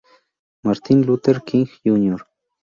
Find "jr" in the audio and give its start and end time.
1.85-2.21